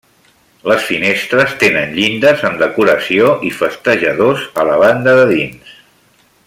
[0.69, 5.81] Les finestres tenen llindes amb decoració i festejadors a la banda de dins.